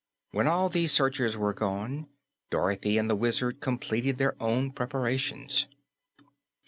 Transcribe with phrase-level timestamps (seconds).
[0.31, 2.07] When all these searchers were gone,
[2.49, 5.67] Dorothy and the Wizard completed their own preparations.